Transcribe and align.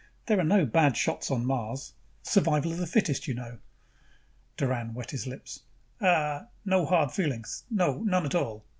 There 0.25 0.39
are 0.39 0.43
no 0.43 0.65
bad 0.65 0.97
shots 0.97 1.29
on 1.29 1.45
Mars 1.45 1.93
survival 2.23 2.71
of 2.71 2.79
the 2.79 2.87
fittest, 2.87 3.27
you 3.27 3.35
know." 3.35 3.59
Doran 4.57 4.95
wet 4.95 5.11
his 5.11 5.27
lips. 5.27 5.61
"Uh, 6.01 6.45
no 6.65 6.87
hard 6.87 7.11
feelings. 7.11 7.65
No, 7.69 7.99
none 7.99 8.25
at 8.25 8.33
all. 8.33 8.65